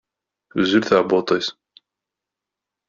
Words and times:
Tuzzel 0.49 0.83
tɛebbuḍt-is. 0.83 1.47